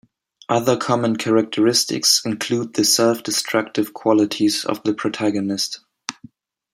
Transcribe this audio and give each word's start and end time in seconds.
Other 0.49 0.75
common 0.77 1.15
characteristics 1.17 2.25
include 2.25 2.73
the 2.73 2.83
self-destructive 2.83 3.93
qualities 3.93 4.65
of 4.65 4.81
the 4.81 4.95
protagonist. 4.95 5.81